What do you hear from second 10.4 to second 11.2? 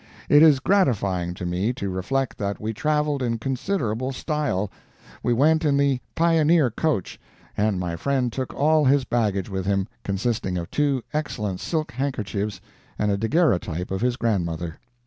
of two